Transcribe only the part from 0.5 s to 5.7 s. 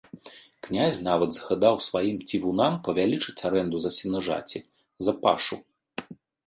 Князь нават загадаў сваім цівунам павялічыць арэнду за сенажаці, за пашу.